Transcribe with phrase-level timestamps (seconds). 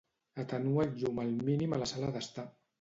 [0.43, 2.51] Atenua el llum al mínim a la sala d'estar.